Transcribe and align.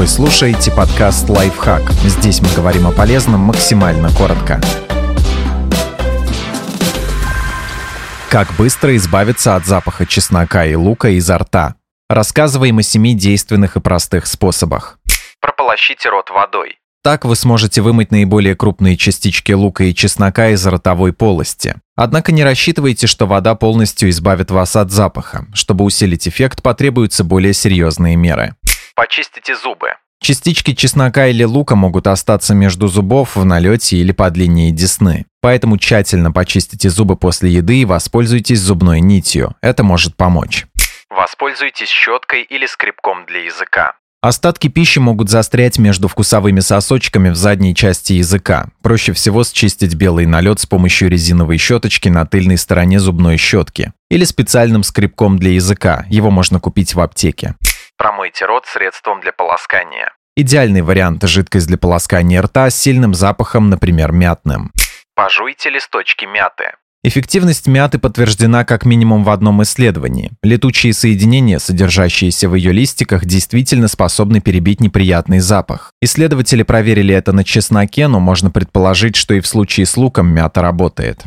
Вы 0.00 0.06
слушаете 0.06 0.70
подкаст 0.70 1.28
«Лайфхак». 1.28 1.92
Здесь 1.92 2.40
мы 2.40 2.48
говорим 2.56 2.86
о 2.86 2.90
полезном 2.90 3.40
максимально 3.40 4.08
коротко. 4.16 4.58
Как 8.30 8.48
быстро 8.56 8.96
избавиться 8.96 9.56
от 9.56 9.66
запаха 9.66 10.06
чеснока 10.06 10.64
и 10.64 10.74
лука 10.74 11.10
изо 11.10 11.36
рта? 11.36 11.74
Рассказываем 12.08 12.78
о 12.78 12.82
семи 12.82 13.12
действенных 13.12 13.76
и 13.76 13.80
простых 13.80 14.24
способах. 14.24 14.98
Прополощите 15.38 16.08
рот 16.08 16.30
водой. 16.30 16.78
Так 17.02 17.26
вы 17.26 17.36
сможете 17.36 17.82
вымыть 17.82 18.10
наиболее 18.10 18.56
крупные 18.56 18.96
частички 18.96 19.52
лука 19.52 19.84
и 19.84 19.94
чеснока 19.94 20.48
из 20.48 20.66
ротовой 20.66 21.12
полости. 21.12 21.74
Однако 21.94 22.32
не 22.32 22.42
рассчитывайте, 22.42 23.06
что 23.06 23.26
вода 23.26 23.54
полностью 23.54 24.08
избавит 24.08 24.50
вас 24.50 24.76
от 24.76 24.90
запаха. 24.90 25.44
Чтобы 25.52 25.84
усилить 25.84 26.26
эффект, 26.26 26.62
потребуются 26.62 27.22
более 27.22 27.52
серьезные 27.52 28.16
меры. 28.16 28.54
Почистите 29.00 29.56
зубы. 29.56 29.94
Частички 30.20 30.74
чеснока 30.74 31.28
или 31.28 31.42
лука 31.42 31.74
могут 31.74 32.06
остаться 32.06 32.54
между 32.54 32.86
зубов 32.86 33.34
в 33.34 33.46
налете 33.46 33.96
или 33.96 34.12
под 34.12 34.36
линией 34.36 34.72
десны. 34.72 35.24
Поэтому 35.40 35.78
тщательно 35.78 36.32
почистите 36.32 36.90
зубы 36.90 37.16
после 37.16 37.50
еды 37.50 37.78
и 37.78 37.86
воспользуйтесь 37.86 38.60
зубной 38.60 39.00
нитью. 39.00 39.54
Это 39.62 39.84
может 39.84 40.16
помочь. 40.16 40.66
Воспользуйтесь 41.08 41.88
щеткой 41.88 42.42
или 42.42 42.66
скребком 42.66 43.24
для 43.24 43.42
языка. 43.42 43.94
Остатки 44.20 44.68
пищи 44.68 44.98
могут 44.98 45.30
застрять 45.30 45.78
между 45.78 46.06
вкусовыми 46.06 46.60
сосочками 46.60 47.30
в 47.30 47.36
задней 47.36 47.74
части 47.74 48.12
языка. 48.12 48.68
Проще 48.82 49.14
всего 49.14 49.44
счистить 49.44 49.94
белый 49.94 50.26
налет 50.26 50.60
с 50.60 50.66
помощью 50.66 51.08
резиновой 51.08 51.56
щеточки 51.56 52.10
на 52.10 52.26
тыльной 52.26 52.58
стороне 52.58 53.00
зубной 53.00 53.38
щетки. 53.38 53.94
Или 54.10 54.24
специальным 54.24 54.82
скребком 54.82 55.38
для 55.38 55.52
языка. 55.52 56.04
Его 56.10 56.30
можно 56.30 56.60
купить 56.60 56.94
в 56.94 57.00
аптеке. 57.00 57.54
Промойте 58.00 58.46
рот 58.46 58.64
средством 58.64 59.20
для 59.20 59.30
полоскания. 59.30 60.14
Идеальный 60.34 60.80
вариант– 60.80 61.22
жидкость 61.24 61.66
для 61.66 61.76
полоскания 61.76 62.40
рта 62.40 62.70
с 62.70 62.74
сильным 62.74 63.12
запахом, 63.12 63.68
например, 63.68 64.10
мятным. 64.10 64.72
Пожуйте 65.14 65.68
листочки 65.68 66.24
мяты. 66.24 66.72
Эффективность 67.04 67.66
мяты 67.66 67.98
подтверждена 67.98 68.64
как 68.64 68.86
минимум 68.86 69.22
в 69.22 69.28
одном 69.28 69.62
исследовании. 69.64 70.30
Летучие 70.42 70.94
соединения, 70.94 71.58
содержащиеся 71.58 72.48
в 72.48 72.54
ее 72.54 72.72
листиках, 72.72 73.26
действительно 73.26 73.86
способны 73.86 74.40
перебить 74.40 74.80
неприятный 74.80 75.40
запах. 75.40 75.90
Исследователи 76.00 76.62
проверили 76.62 77.14
это 77.14 77.32
на 77.32 77.44
чесноке, 77.44 78.08
но 78.08 78.18
можно 78.18 78.50
предположить, 78.50 79.14
что 79.14 79.34
и 79.34 79.40
в 79.40 79.46
случае 79.46 79.84
с 79.84 79.98
луком 79.98 80.34
мята 80.34 80.62
работает. 80.62 81.24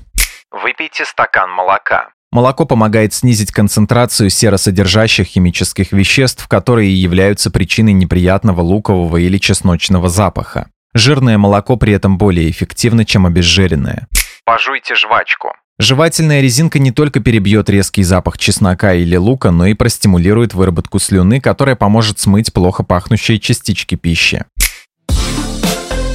Выпейте 0.50 1.06
стакан 1.06 1.52
молока. 1.52 2.10
Молоко 2.34 2.66
помогает 2.66 3.14
снизить 3.14 3.52
концентрацию 3.52 4.32
серосодержащих 4.32 5.28
химических 5.28 5.92
веществ, 5.92 6.48
которые 6.48 7.00
являются 7.00 7.52
причиной 7.52 7.94
неприятного 7.94 8.62
лукового 8.62 9.18
или 9.18 9.38
чесночного 9.38 10.10
запаха. 10.10 10.70
Жирное 10.96 11.38
молоко 11.38 11.78
при 11.78 11.94
этом 11.94 12.18
более 12.18 12.50
эффективно, 12.50 13.06
чем 13.06 13.28
обезжиренное. 13.28 14.08
Пожуйте 14.46 14.96
жвачку. 14.96 15.50
Жевательная 15.78 16.42
резинка 16.42 16.80
не 16.80 16.90
только 16.92 17.20
перебьет 17.20 17.70
резкий 17.70 18.02
запах 18.02 18.40
чеснока 18.40 18.96
или 18.96 19.16
лука, 19.16 19.52
но 19.52 19.68
и 19.68 19.76
простимулирует 19.76 20.56
выработку 20.56 20.98
слюны, 20.98 21.40
которая 21.40 21.76
поможет 21.76 22.18
смыть 22.18 22.52
плохо 22.52 22.82
пахнущие 22.84 23.40
частички 23.40 23.94
пищи. 23.94 24.44